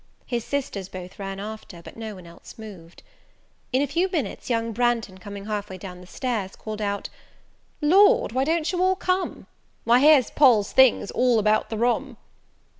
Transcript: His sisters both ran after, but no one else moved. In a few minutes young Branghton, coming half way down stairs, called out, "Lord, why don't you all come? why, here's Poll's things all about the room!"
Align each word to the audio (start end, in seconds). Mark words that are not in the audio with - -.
His 0.25 0.43
sisters 0.43 0.89
both 0.89 1.19
ran 1.19 1.39
after, 1.39 1.83
but 1.83 1.95
no 1.95 2.15
one 2.15 2.25
else 2.25 2.57
moved. 2.57 3.03
In 3.71 3.83
a 3.83 3.87
few 3.87 4.09
minutes 4.09 4.49
young 4.49 4.71
Branghton, 4.73 5.19
coming 5.19 5.45
half 5.45 5.69
way 5.69 5.77
down 5.77 6.03
stairs, 6.07 6.55
called 6.55 6.81
out, 6.81 7.09
"Lord, 7.81 8.31
why 8.31 8.43
don't 8.43 8.71
you 8.71 8.81
all 8.81 8.95
come? 8.95 9.45
why, 9.83 9.99
here's 9.99 10.31
Poll's 10.31 10.71
things 10.73 11.11
all 11.11 11.37
about 11.37 11.69
the 11.69 11.77
room!" 11.77 12.17